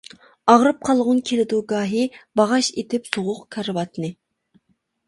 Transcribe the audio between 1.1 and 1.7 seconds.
كېلىدۇ